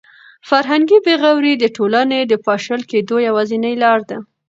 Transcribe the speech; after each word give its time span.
فرهنګي 0.49 0.99
بې 1.05 1.15
غوري 1.21 1.53
د 1.57 1.65
ټولنې 1.75 2.19
د 2.25 2.33
پاشل 2.45 2.81
کېدو 2.91 3.15
یوازینۍ 3.27 3.73
لاره 3.83 4.03
ده. 4.09 4.17